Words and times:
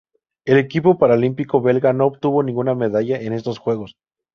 El 0.47 0.57
equipo 0.57 0.97
paralímpico 0.97 1.61
belga 1.61 1.93
no 1.93 2.05
obtuvo 2.07 2.41
ninguna 2.41 2.73
medalla 2.73 3.21
en 3.21 3.33
estos 3.33 3.59
Juegos. 3.59 3.97